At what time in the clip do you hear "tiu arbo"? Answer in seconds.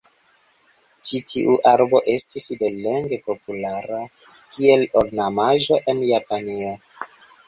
1.31-1.99